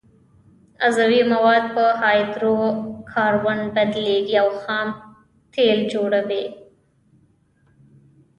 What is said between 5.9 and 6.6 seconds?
جوړوي